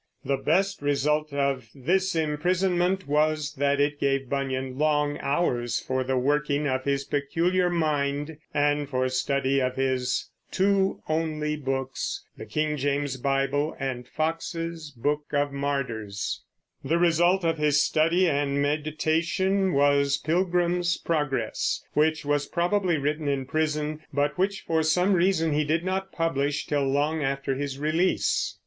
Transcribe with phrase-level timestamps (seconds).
[0.25, 6.17] The best result of this imprisonment was that it gave Bunyan long hours for the
[6.17, 12.77] working of his peculiar mind and for study of his two only books, the King
[12.77, 16.41] James Bible and Foxe's Book of Martyrs.
[16.83, 23.27] The result of his study and meditation was The Pilgrim's Progress, which was probably written
[23.27, 27.77] in prison, but which for some reason he did not publish till long after his
[27.77, 28.57] release.